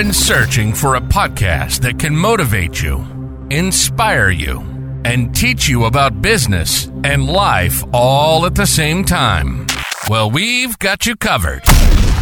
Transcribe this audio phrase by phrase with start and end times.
[0.00, 3.04] been searching for a podcast that can motivate you,
[3.50, 4.60] inspire you,
[5.04, 9.66] and teach you about business and life all at the same time?
[10.08, 11.64] Well, we've got you covered.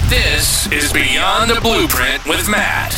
[0.08, 2.94] This is Beyond the Blueprint with Matt.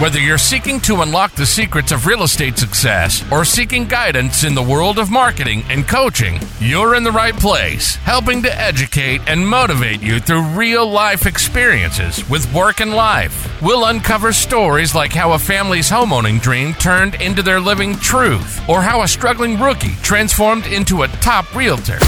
[0.00, 4.54] Whether you're seeking to unlock the secrets of real estate success or seeking guidance in
[4.54, 9.46] the world of marketing and coaching, you're in the right place, helping to educate and
[9.46, 13.60] motivate you through real life experiences with work and life.
[13.60, 18.80] We'll uncover stories like how a family's homeowning dream turned into their living truth, or
[18.80, 21.98] how a struggling rookie transformed into a top realtor.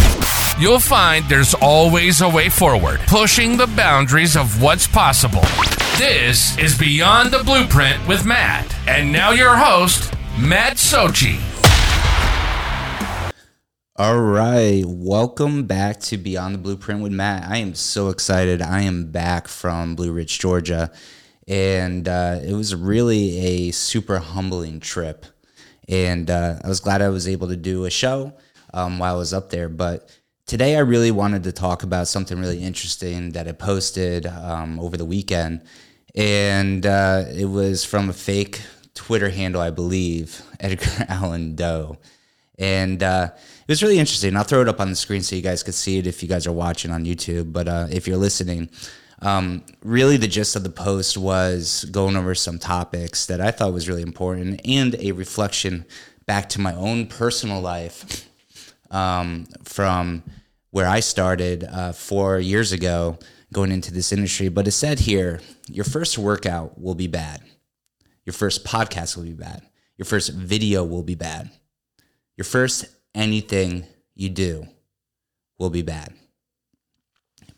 [0.58, 5.42] You'll find there's always a way forward, pushing the boundaries of what's possible.
[5.98, 8.74] This is Beyond the Blueprint with Matt.
[8.88, 11.38] And now your host, Matt Socci.
[13.96, 17.46] All right, welcome back to Beyond the Blueprint with Matt.
[17.46, 18.62] I am so excited.
[18.62, 20.90] I am back from Blue Ridge, Georgia,
[21.46, 25.26] and uh, it was really a super humbling trip.
[25.86, 28.32] And uh, I was glad I was able to do a show
[28.72, 29.68] um, while I was up there.
[29.68, 30.08] But
[30.46, 34.96] today, I really wanted to talk about something really interesting that I posted um, over
[34.96, 35.62] the weekend,
[36.14, 38.62] and uh, it was from a fake
[38.94, 41.98] Twitter handle, I believe, Edgar Allan Doe.
[42.58, 44.34] And uh, it was really interesting.
[44.34, 46.28] I'll throw it up on the screen so you guys could see it if you
[46.28, 47.52] guys are watching on YouTube.
[47.52, 48.70] But uh, if you're listening,
[49.20, 53.74] um, really the gist of the post was going over some topics that I thought
[53.74, 55.84] was really important and a reflection
[56.24, 58.26] back to my own personal life
[58.90, 60.22] um, from
[60.76, 63.18] where I started uh, four years ago
[63.50, 64.50] going into this industry.
[64.50, 67.40] But it said here, your first workout will be bad.
[68.26, 69.62] Your first podcast will be bad.
[69.96, 71.50] Your first video will be bad.
[72.36, 74.66] Your first anything you do
[75.58, 76.12] will be bad.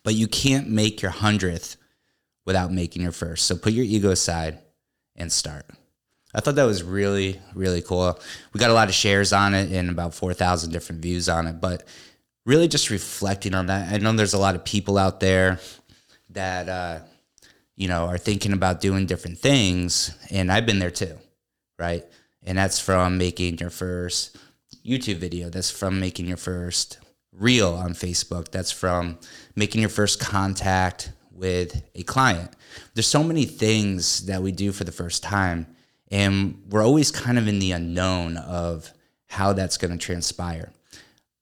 [0.05, 1.77] But you can't make your hundredth
[2.47, 3.47] without making your first.
[3.47, 4.61] So put your ego aside
[5.17, 5.67] and start.
[6.33, 8.17] I thought that was really, really cool.
[8.53, 11.61] We got a lot of shares on it and about 4,000 different views on it,
[11.61, 11.83] but
[12.49, 13.93] really just reflecting on that.
[13.93, 15.61] I know there's a lot of people out there
[16.31, 17.01] that, uh,
[17.77, 21.19] you know, are thinking about doing different things, and I've been there too,
[21.79, 22.07] right?
[22.43, 24.39] And that's from making your first
[24.83, 25.51] YouTube video.
[25.51, 26.99] That's from making your first
[27.33, 28.51] reel on Facebook.
[28.51, 29.19] That's from
[29.55, 32.51] making your first contact with a client.
[32.95, 35.67] There's so many things that we do for the first time,
[36.11, 38.91] and we're always kind of in the unknown of
[39.27, 40.73] how that's going to transpire.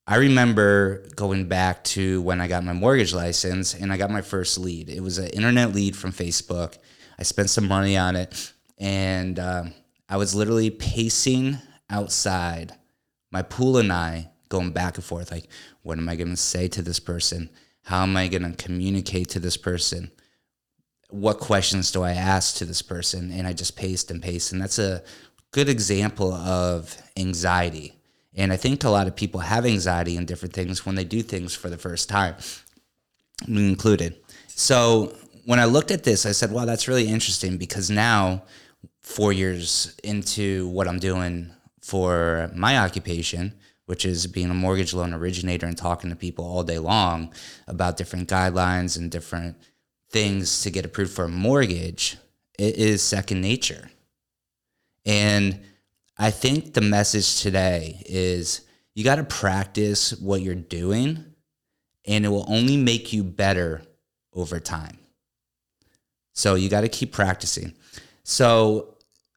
[0.09, 4.21] I remember going back to when I got my mortgage license and I got my
[4.21, 4.89] first lead.
[4.89, 6.77] It was an internet lead from Facebook.
[7.19, 9.73] I spent some money on it, and um,
[10.07, 11.57] I was literally pacing
[11.89, 12.73] outside
[13.31, 15.49] my pool and I going back and forth like,
[15.81, 17.49] what am I going to say to this person?
[17.83, 20.11] How am I going to communicate to this person?
[21.09, 23.31] What questions do I ask to this person?
[23.31, 24.53] And I just paced and paced.
[24.53, 25.03] And that's a
[25.51, 27.96] good example of anxiety.
[28.37, 31.23] And I think a lot of people have anxiety and different things when they do
[31.23, 32.35] things for the first time,
[33.47, 34.15] me included.
[34.47, 35.15] So
[35.45, 38.43] when I looked at this, I said, wow, that's really interesting because now,
[39.01, 41.49] four years into what I'm doing
[41.81, 43.53] for my occupation,
[43.85, 47.33] which is being a mortgage loan originator and talking to people all day long
[47.67, 49.55] about different guidelines and different
[50.09, 52.17] things to get approved for a mortgage,
[52.59, 53.89] it is second nature.
[55.05, 55.61] And
[56.19, 58.61] I think the message today is
[58.95, 61.23] you got to practice what you're doing,
[62.05, 63.83] and it will only make you better
[64.33, 64.97] over time.
[66.33, 67.73] So you got to keep practicing.
[68.23, 68.95] So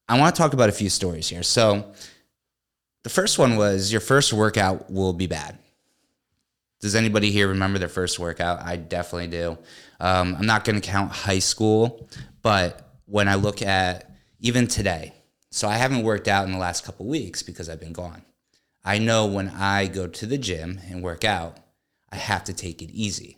[0.09, 1.43] I want to talk about a few stories here.
[1.43, 1.93] So
[3.03, 5.59] the first one was your first workout will be bad.
[6.81, 8.63] Does anybody here remember their first workout?
[8.63, 9.59] I definitely do.
[10.01, 12.09] Um, I'm not going to count high school,
[12.41, 14.11] but when I look at
[14.41, 15.13] even today,
[15.51, 18.23] so I haven't worked out in the last couple weeks because I've been gone.
[18.85, 21.59] I know when I go to the gym and work out,
[22.11, 23.37] I have to take it easy.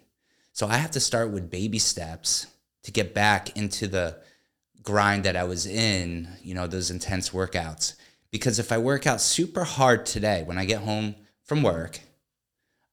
[0.53, 2.47] So I have to start with baby steps
[2.83, 4.19] to get back into the
[4.83, 7.95] grind that I was in, you know, those intense workouts.
[8.31, 11.15] Because if I work out super hard today, when I get home
[11.45, 12.01] from work,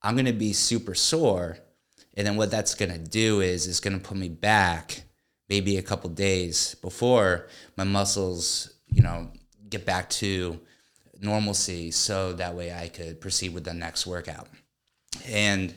[0.02, 1.58] I'm gonna be super sore.
[2.16, 5.04] And then what that's gonna do is it's gonna put me back
[5.50, 9.32] maybe a couple days before my muscles, you know,
[9.70, 10.60] get back to
[11.22, 14.48] normalcy so that way I could proceed with the next workout.
[15.28, 15.74] And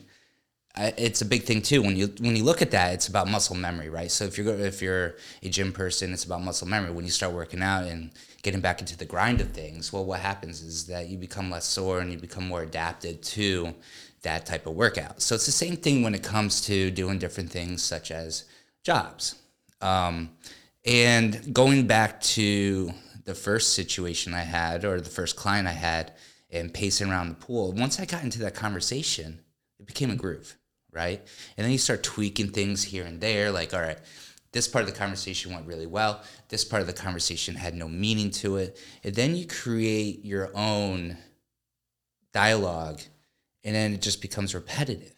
[0.75, 3.29] I, it's a big thing too when you when you look at that it's about
[3.29, 4.11] muscle memory right?
[4.11, 6.93] So if you're if you're a gym person it's about muscle memory.
[6.93, 8.11] When you start working out and
[8.43, 11.67] getting back into the grind of things well what happens is that you become less
[11.67, 13.75] sore and you become more adapted to
[14.23, 15.21] that type of workout.
[15.21, 18.45] So it's the same thing when it comes to doing different things such as
[18.83, 19.35] jobs.
[19.81, 20.31] Um,
[20.85, 22.93] And going back to
[23.25, 26.13] the first situation I had or the first client I had
[26.51, 29.41] and pacing around the pool, once I got into that conversation,
[29.79, 30.57] it became a groove,
[30.93, 31.21] right?
[31.57, 33.99] And then you start tweaking things here and there, like, all right,
[34.53, 36.23] this part of the conversation went really well.
[36.49, 38.79] This part of the conversation had no meaning to it.
[39.03, 41.17] And then you create your own
[42.33, 43.01] dialogue,
[43.65, 45.15] and then it just becomes repetitive.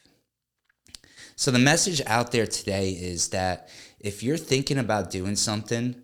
[1.37, 3.69] So, the message out there today is that
[4.05, 5.97] if you're thinking about doing something,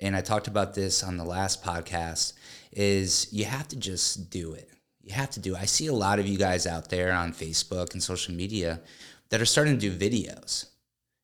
[0.00, 2.32] and I talked about this on the last podcast,
[2.72, 4.70] is you have to just do it.
[5.02, 5.60] You have to do it.
[5.60, 8.80] I see a lot of you guys out there on Facebook and social media
[9.28, 10.64] that are starting to do videos,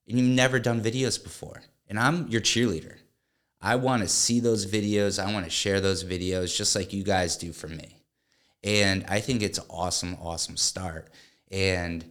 [0.06, 1.62] and you've never done videos before.
[1.88, 2.97] And I'm your cheerleader.
[3.62, 5.23] I want to see those videos.
[5.23, 8.03] I want to share those videos just like you guys do for me.
[8.62, 11.08] And I think it's awesome, awesome start.
[11.50, 12.05] And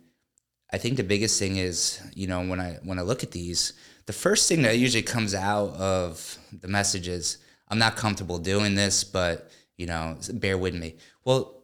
[0.74, 3.74] I think the biggest thing is, you know, when I when I look at these,
[4.06, 7.38] the first thing that usually comes out of the message is,
[7.68, 10.96] I'm not comfortable doing this, but you know, bear with me.
[11.26, 11.64] Well,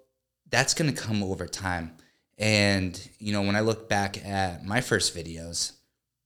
[0.50, 1.98] that's gonna come over time.
[2.38, 5.74] And, you know, when I look back at my first videos,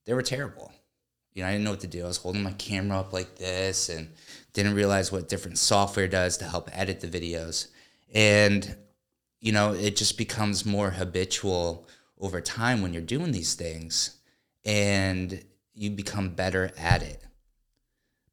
[0.06, 0.72] they were terrible.
[1.34, 2.04] You know, I didn't know what to do.
[2.04, 4.10] I was holding my camera up like this and
[4.54, 7.68] didn't realize what different software does to help edit the videos.
[8.14, 8.76] And,
[9.40, 11.88] you know, it just becomes more habitual
[12.20, 14.18] over time when you're doing these things
[14.66, 15.44] and
[15.74, 17.22] you become better at it.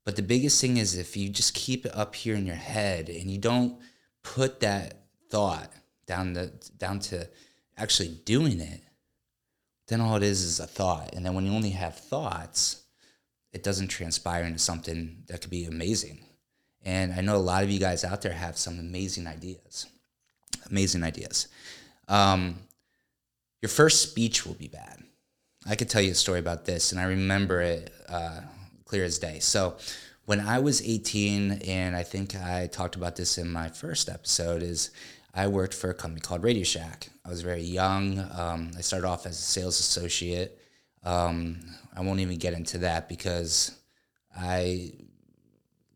[0.05, 3.09] But the biggest thing is if you just keep it up here in your head
[3.09, 3.79] and you don't
[4.23, 5.71] put that thought
[6.07, 7.29] down the down to
[7.77, 8.81] actually doing it,
[9.89, 11.15] then all it is is a thought.
[11.15, 12.83] And then when you only have thoughts,
[13.53, 16.25] it doesn't transpire into something that could be amazing.
[16.85, 19.87] And I know a lot of you guys out there have some amazing ideas.
[20.71, 21.49] Amazing ideas.
[22.09, 22.61] Um,
[23.61, 25.03] your first speech will be bad.
[25.69, 28.41] I could tell you a story about this, and I remember it uh,
[28.87, 29.39] clear as day.
[29.41, 29.77] So,
[30.25, 34.63] when I was 18, and I think I talked about this in my first episode,
[34.63, 34.91] is
[35.35, 37.09] I worked for a company called Radio Shack.
[37.25, 38.19] I was very young.
[38.37, 40.59] Um, I started off as a sales associate.
[41.05, 41.61] Um,
[41.97, 43.79] I won't even get into that because
[44.37, 44.93] I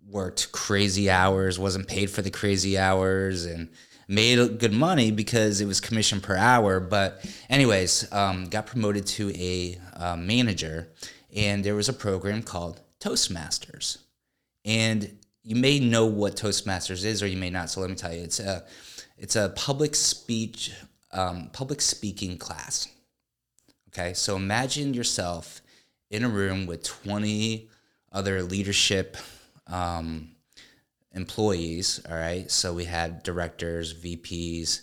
[0.09, 3.69] worked crazy hours, wasn't paid for the crazy hours, and
[4.09, 6.81] made good money because it was commission per hour.
[6.81, 10.89] But, anyways, um, got promoted to a uh, manager,
[11.35, 13.99] and there was a program called Toastmasters.
[14.65, 17.71] And you may know what Toastmasters is, or you may not.
[17.71, 18.65] So let me tell you, it's a
[19.19, 20.73] it's a public speech
[21.13, 22.89] um, public speaking class.
[23.89, 25.61] Okay, so imagine yourself
[26.11, 27.69] in a room with twenty
[28.13, 29.17] other leadership
[29.67, 30.32] um,
[31.15, 32.01] employees.
[32.09, 32.51] All right.
[32.51, 34.83] So we had directors, VPs,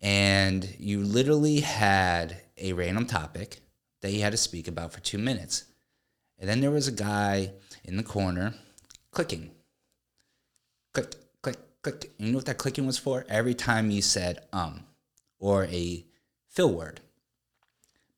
[0.00, 3.60] and you literally had a random topic
[4.00, 5.64] that you had to speak about for two minutes.
[6.38, 7.52] And then there was a guy
[7.84, 8.54] in the corner
[9.10, 9.50] clicking.
[10.92, 12.10] Click, click, click.
[12.18, 13.24] You know what that clicking was for?
[13.28, 14.84] Every time you said um
[15.38, 16.04] or a
[16.48, 17.00] fill word.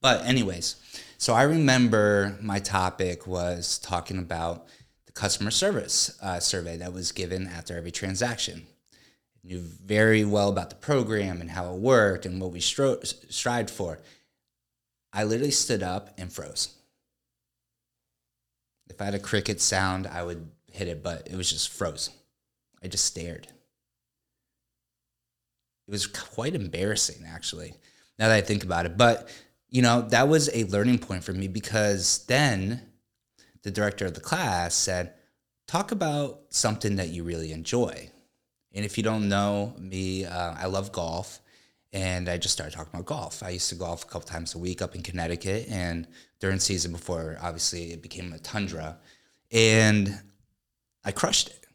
[0.00, 0.76] But, anyways,
[1.18, 4.68] so I remember my topic was talking about
[5.18, 8.68] customer service uh, survey that was given after every transaction.
[9.42, 13.68] knew very well about the program and how it worked and what we stro- strived
[13.68, 13.98] for.
[15.12, 16.72] I literally stood up and froze.
[18.88, 22.10] If I had a cricket sound, I would hit it, but it was just froze.
[22.80, 23.48] I just stared.
[25.88, 27.74] It was quite embarrassing, actually,
[28.20, 28.96] now that I think about it.
[28.96, 29.28] But,
[29.68, 32.87] you know, that was a learning point for me because then
[33.62, 35.14] the director of the class said,
[35.66, 38.10] Talk about something that you really enjoy.
[38.72, 41.40] And if you don't know me, uh, I love golf.
[41.92, 43.42] And I just started talking about golf.
[43.42, 46.06] I used to golf a couple times a week up in Connecticut and
[46.38, 48.98] during season before, obviously, it became a tundra.
[49.50, 50.20] And
[51.04, 51.66] I crushed it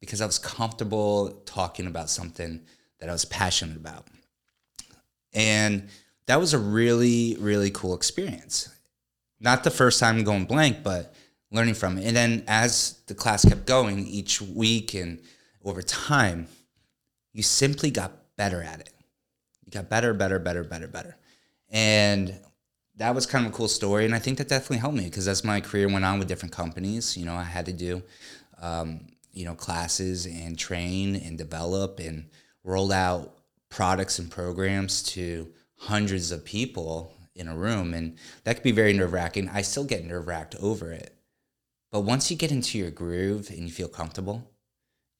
[0.00, 2.60] because I was comfortable talking about something
[2.98, 4.06] that I was passionate about.
[5.32, 5.88] And
[6.26, 8.68] that was a really, really cool experience.
[9.40, 11.14] Not the first time going blank, but
[11.52, 12.06] learning from it.
[12.06, 15.20] And then as the class kept going each week and
[15.64, 16.48] over time,
[17.32, 18.90] you simply got better at it.
[19.64, 21.16] You got better, better, better, better, better.
[21.70, 22.38] And
[22.96, 24.04] that was kind of a cool story.
[24.04, 26.52] And I think that definitely helped me because as my career went on with different
[26.52, 28.02] companies, you know, I had to do,
[28.60, 32.28] um, you know, classes and train and develop and
[32.64, 33.38] roll out
[33.70, 37.94] products and programs to hundreds of people in a room.
[37.94, 39.48] And that could be very nerve wracking.
[39.48, 41.16] I still get nerve wracked over it.
[41.92, 44.50] But once you get into your groove and you feel comfortable,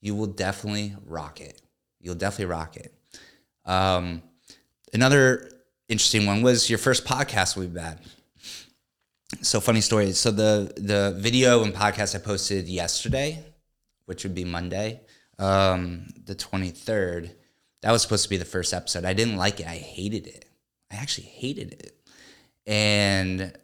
[0.01, 1.61] you will definitely rock it.
[2.01, 2.93] You'll definitely rock it.
[3.63, 4.23] Um,
[4.93, 5.49] another
[5.87, 7.99] interesting one was your first podcast will be bad.
[9.41, 10.11] so funny story.
[10.13, 13.43] So the the video and podcast I posted yesterday,
[14.05, 15.01] which would be Monday,
[15.39, 17.31] um, the twenty third,
[17.81, 19.05] that was supposed to be the first episode.
[19.05, 19.67] I didn't like it.
[19.67, 20.45] I hated it.
[20.91, 21.95] I actually hated it.
[22.65, 23.57] And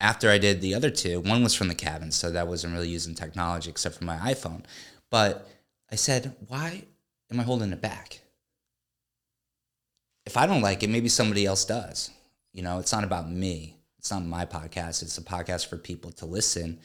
[0.00, 2.88] after I did the other two, one was from the cabin, so that wasn't really
[2.88, 4.64] using technology except for my iPhone.
[5.10, 5.48] But
[5.90, 6.84] I said, why
[7.30, 8.20] am I holding it back?
[10.26, 12.10] If I don't like it, maybe somebody else does.
[12.52, 13.76] You know, it's not about me.
[13.98, 15.02] It's not my podcast.
[15.02, 16.78] It's a podcast for people to listen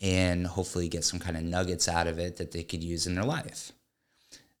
[0.00, 3.14] and hopefully get some kind of nuggets out of it that they could use in
[3.14, 3.72] their life.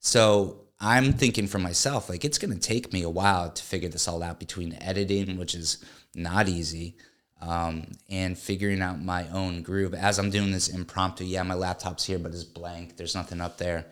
[0.00, 3.88] So I'm thinking for myself, like it's going to take me a while to figure
[3.88, 6.96] this all out between editing, which is not easy,
[7.40, 11.24] um, and figuring out my own groove as I'm doing this impromptu.
[11.24, 12.96] Yeah, my laptop's here, but it's blank.
[12.96, 13.86] There's nothing up there.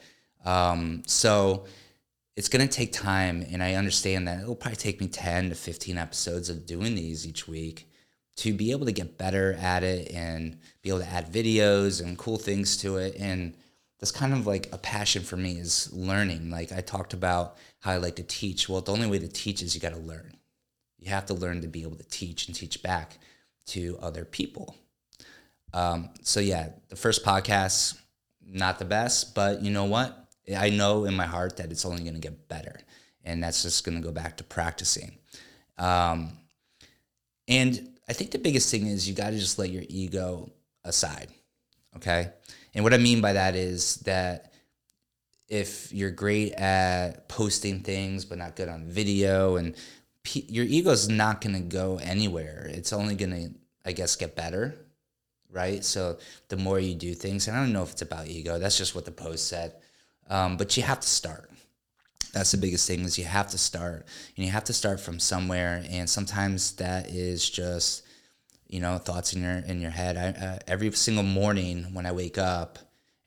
[0.45, 1.65] Um, so
[2.37, 3.45] it's going to take time.
[3.51, 7.27] And I understand that it'll probably take me 10 to 15 episodes of doing these
[7.27, 7.91] each week
[8.37, 12.17] to be able to get better at it and be able to add videos and
[12.19, 13.17] cool things to it.
[13.19, 13.55] And
[13.99, 16.51] that's kind of like a passion for me is learning.
[16.51, 18.69] Like I talked about how I like to teach.
[18.69, 20.37] Well, the only way to teach is you got to learn.
[20.99, 23.19] You have to learn to be able to teach and teach back
[23.69, 24.77] to other people.
[25.73, 27.99] Um, so yeah, the first podcast
[28.51, 30.27] not the best, but you know what?
[30.57, 32.81] I know in my heart that it's only going to get better,
[33.23, 35.19] and that's just going to go back to practicing.
[35.77, 36.33] Um,
[37.47, 40.51] and I think the biggest thing is you got to just let your ego
[40.85, 41.29] aside.
[41.97, 42.31] Okay.
[42.75, 44.53] And what I mean by that is that
[45.49, 49.75] if you're great at posting things but not good on video and
[50.35, 52.67] your ego is not going to go anywhere.
[52.71, 53.51] It's only going to,
[53.85, 54.75] I guess, get better,
[55.51, 55.85] right?
[55.85, 56.19] So
[56.49, 58.59] the more you do things, and I don't know if it's about ego.
[58.59, 59.75] That's just what the post said.
[60.29, 61.51] Um, but you have to start.
[62.33, 64.07] That's the biggest thing is you have to start,
[64.37, 65.85] and you have to start from somewhere.
[65.89, 68.05] And sometimes that is just,
[68.67, 70.17] you know, thoughts in your in your head.
[70.17, 72.79] I, uh, every single morning when I wake up,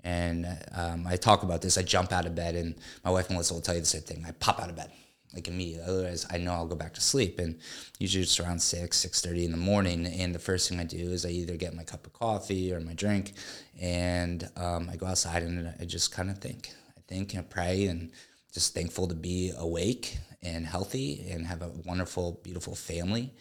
[0.03, 3.55] and um, I talk about this, I jump out of bed, and my wife Melissa
[3.55, 4.23] will tell you the same thing.
[4.27, 4.91] I pop out of bed
[5.33, 5.83] like immediately.
[5.87, 7.39] Otherwise, I know I'll go back to sleep.
[7.39, 7.59] And
[7.99, 10.05] usually it's around six, six thirty in the morning.
[10.05, 12.79] And the first thing I do is I either get my cup of coffee or
[12.79, 13.33] my drink,
[13.79, 16.71] and um, I go outside and I just kind of think.
[16.97, 18.11] I think and pray and
[18.53, 23.33] just thankful to be awake and healthy and have a wonderful, beautiful family.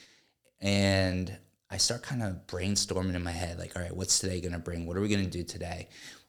[0.61, 1.37] And
[1.71, 4.87] I start kind of brainstorming in my head, like, all right, what's today gonna bring?
[4.87, 5.89] What are we gonna do today?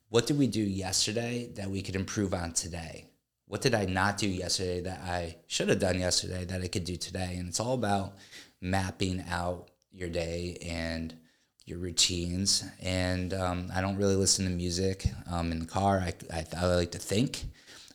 [0.09, 3.10] What did we do yesterday that we could improve on today?
[3.51, 6.85] What did I not do yesterday that I should have done yesterday that I could
[6.85, 7.35] do today?
[7.37, 8.13] And it's all about
[8.61, 11.13] mapping out your day and
[11.65, 12.63] your routines.
[12.81, 15.99] And um, I don't really listen to music um, in the car.
[15.99, 17.43] I, I, I like to think.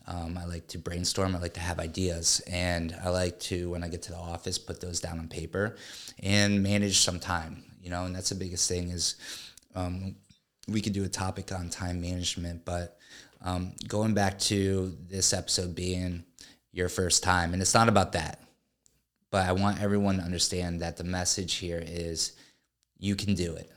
[0.07, 1.35] Um, I like to brainstorm.
[1.35, 2.43] I like to have ideas.
[2.47, 5.77] And I like to, when I get to the office, put those down on paper
[6.19, 9.15] and manage some time, you know, and that's the biggest thing is
[9.75, 10.17] um,
[10.69, 12.99] we could do a topic on time management, but
[13.47, 16.25] um, going back to this episode being
[16.73, 18.41] your first time, and it's not about that,
[19.31, 22.33] but I want everyone to understand that the message here is
[22.99, 23.71] you can do it.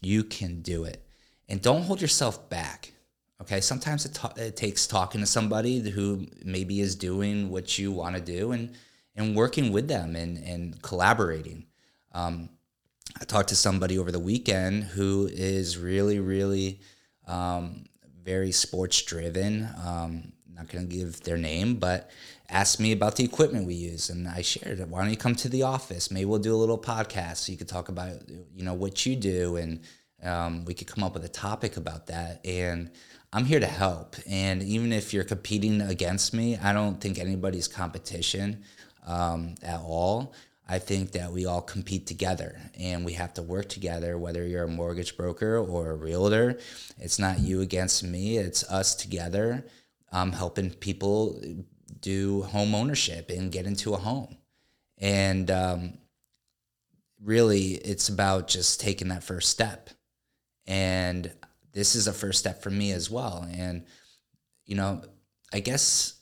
[0.00, 1.04] You can do it.
[1.48, 2.92] And don't hold yourself back.
[3.40, 3.60] Okay.
[3.60, 8.22] Sometimes it, it takes talking to somebody who maybe is doing what you want to
[8.22, 8.74] do and,
[9.16, 11.66] and working with them and, and collaborating.
[12.12, 12.48] Um,
[13.20, 16.80] I talked to somebody over the weekend who is really, really
[17.26, 17.86] um,
[18.24, 19.68] very sports driven.
[19.84, 22.10] Um, not going to give their name, but
[22.48, 24.88] asked me about the equipment we use, and I shared it.
[24.88, 26.10] Why don't you come to the office?
[26.10, 29.16] Maybe we'll do a little podcast so you could talk about you know what you
[29.16, 29.80] do, and
[30.22, 32.40] um, we could come up with a topic about that.
[32.44, 32.90] And
[33.32, 34.16] I'm here to help.
[34.28, 38.62] And even if you're competing against me, I don't think anybody's competition
[39.06, 40.34] um, at all.
[40.66, 44.64] I think that we all compete together and we have to work together, whether you're
[44.64, 46.58] a mortgage broker or a realtor.
[46.98, 49.66] It's not you against me, it's us together
[50.10, 51.40] um, helping people
[52.00, 54.36] do home ownership and get into a home.
[54.98, 55.98] And um,
[57.22, 59.90] really, it's about just taking that first step.
[60.66, 61.30] And
[61.72, 63.46] this is a first step for me as well.
[63.52, 63.84] And,
[64.64, 65.02] you know,
[65.52, 66.14] I guess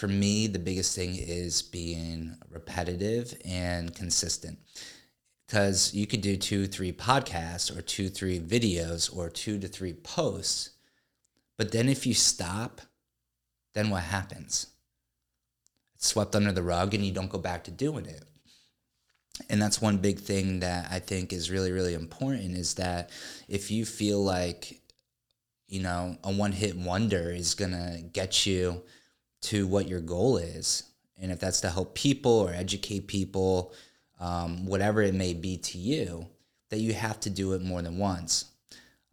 [0.00, 4.58] for me, the biggest thing is being repetitive and consistent.
[5.46, 9.92] Because you could do two, three podcasts or two, three videos or two to three
[9.92, 10.70] posts.
[11.58, 12.80] But then if you stop,
[13.74, 14.68] then what happens?
[15.96, 18.24] It's swept under the rug and you don't go back to doing it.
[19.50, 23.10] And that's one big thing that I think is really, really important is that
[23.48, 24.80] if you feel like,
[25.68, 28.82] you know, a one hit wonder is going to get you
[29.42, 30.84] to what your goal is.
[31.18, 33.72] And if that's to help people or educate people,
[34.18, 36.26] um, whatever it may be to you,
[36.70, 38.46] that you have to do it more than once.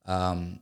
[0.06, 0.60] Um,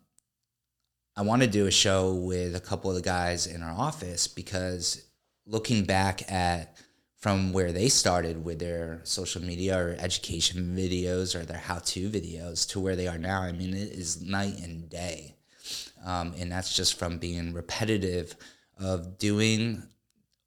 [1.15, 4.27] I want to do a show with a couple of the guys in our office
[4.27, 5.05] because
[5.45, 6.77] looking back at
[7.15, 12.67] from where they started with their social media or education videos or their how-to videos
[12.69, 15.35] to where they are now, I mean, it is night and day.
[16.05, 18.35] Um, and that's just from being repetitive
[18.79, 19.83] of doing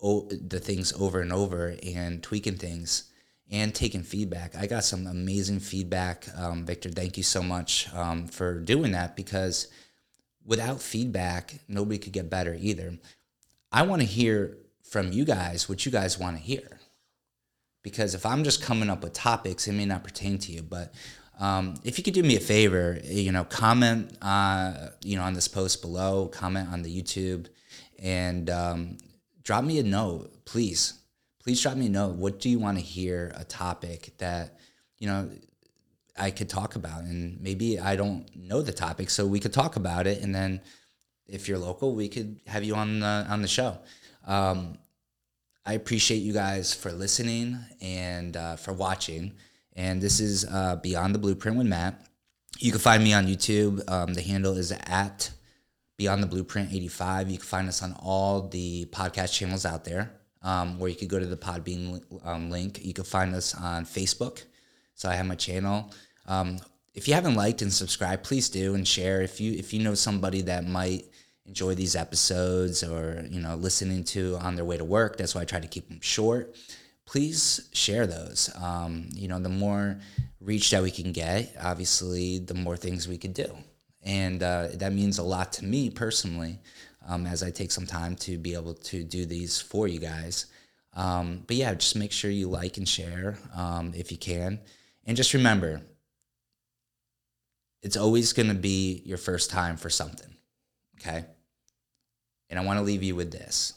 [0.01, 3.05] o- the things over and over and tweaking things
[3.51, 4.55] and taking feedback.
[4.57, 6.27] I got some amazing feedback.
[6.37, 9.69] Um, Victor, thank you so much um, for doing that because
[10.45, 12.99] without feedback, nobody could get better either.
[13.73, 16.79] I want to hear from you guys what you guys want to hear.
[17.83, 20.63] Because if I'm just coming up with topics, it may not pertain to you.
[20.63, 20.93] But
[21.39, 25.35] um, if you could do me a favor, you know, comment, uh, you know, on
[25.35, 27.47] this post below, comment on the YouTube,
[27.99, 28.99] and um,
[29.43, 30.95] drop me a note, please.
[31.43, 32.17] Please drop me a note.
[32.17, 33.33] What do you want to hear?
[33.37, 34.59] A topic that,
[34.99, 35.31] you know,
[36.19, 39.77] I could talk about, and maybe I don't know the topic, so we could talk
[39.77, 40.61] about it, and then
[41.27, 43.79] if you're local, we could have you on the on the show.
[44.27, 44.79] Um,
[45.65, 49.35] I appreciate you guys for listening and uh, for watching.
[49.77, 52.01] And this is uh, Beyond the Blueprint with Matt.
[52.59, 53.89] You can find me on YouTube.
[53.89, 55.31] Um, the handle is at
[55.99, 57.31] Beyond the Blueprint 85.
[57.31, 60.13] You can find us on all the podcast channels out there,
[60.43, 62.83] um, where you could go to the Podbean um, link.
[62.83, 64.45] You can find us on Facebook.
[64.95, 65.93] So I have my channel.
[66.27, 66.59] Um,
[66.95, 69.21] if you haven't liked and subscribed, please do and share.
[69.23, 71.05] If you if you know somebody that might
[71.49, 75.41] enjoy these episodes or you know listening to on their way to work that's why
[75.41, 76.55] i try to keep them short
[77.07, 79.99] please share those um, you know the more
[80.41, 83.51] reach that we can get obviously the more things we could do
[84.03, 86.59] and uh, that means a lot to me personally
[87.09, 90.47] um, as i take some time to be able to do these for you guys
[90.95, 94.61] um, but yeah just make sure you like and share um, if you can
[95.07, 95.83] and just remember
[97.83, 100.37] it's always going to be your first time for something
[101.01, 101.25] okay
[102.51, 103.75] and I want to leave you with this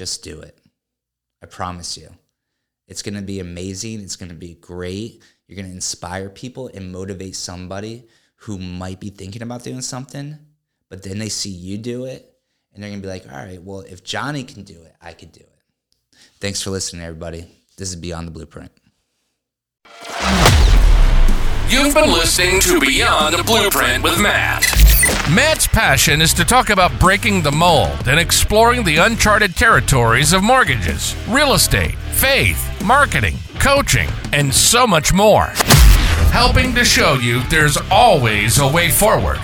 [0.00, 0.58] just do it.
[1.42, 2.08] I promise you.
[2.88, 4.00] It's going to be amazing.
[4.00, 5.22] It's going to be great.
[5.46, 8.06] You're going to inspire people and motivate somebody
[8.40, 10.38] who might be thinking about doing something,
[10.88, 12.30] but then they see you do it
[12.72, 15.12] and they're going to be like, all right, well, if Johnny can do it, I
[15.12, 16.16] could do it.
[16.38, 17.46] Thanks for listening, everybody.
[17.76, 18.72] This is Beyond the Blueprint.
[21.68, 24.66] You've been listening to Beyond the Blueprint with Matt.
[25.34, 30.42] Matt's passion is to talk about breaking the mold and exploring the uncharted territories of
[30.42, 35.52] mortgages, real estate, faith, marketing, coaching, and so much more.
[36.32, 39.38] Helping to show you there's always a way forward.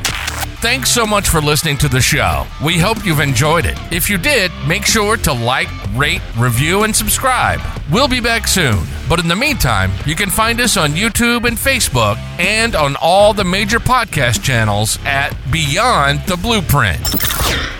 [0.60, 2.46] Thanks so much for listening to the show.
[2.64, 3.78] We hope you've enjoyed it.
[3.92, 7.60] If you did, make sure to like, rate, review, and subscribe.
[7.90, 8.84] We'll be back soon.
[9.08, 13.34] But in the meantime, you can find us on YouTube and Facebook and on all
[13.34, 17.04] the major podcast channels at Beyond the Blueprint.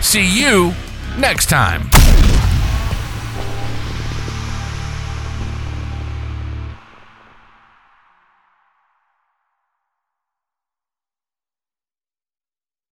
[0.02, 0.74] See you
[1.18, 1.88] next time.